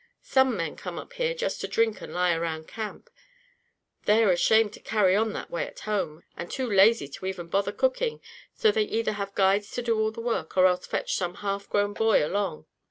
Some 0.23 0.57
men 0.57 0.75
come 0.77 0.97
up 0.97 1.13
here 1.13 1.35
just 1.35 1.61
to 1.61 1.67
drink 1.67 2.01
and 2.01 2.11
lie 2.11 2.33
around 2.33 2.67
camp. 2.67 3.07
They 4.05 4.23
are 4.23 4.31
ashamed 4.31 4.73
to 4.73 4.79
carry 4.79 5.15
on 5.15 5.33
that 5.33 5.51
way 5.51 5.67
at 5.67 5.81
home, 5.81 6.23
and 6.35 6.49
too 6.49 6.67
lazy 6.67 7.07
to 7.07 7.25
even 7.27 7.45
bother 7.49 7.71
cooking, 7.71 8.19
so 8.55 8.71
they 8.71 8.81
either 8.81 9.11
have 9.11 9.35
guides 9.35 9.69
to 9.73 9.83
do 9.83 9.99
all 9.99 10.09
the 10.09 10.19
work, 10.19 10.57
or 10.57 10.65
else 10.65 10.87
fetch 10.87 11.13
some 11.13 11.35
half 11.45 11.69
grown 11.69 11.93
boy 11.93 12.25
along. 12.25 12.65